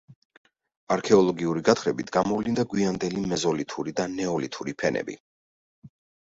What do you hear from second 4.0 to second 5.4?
და ნეოლითური ფენები.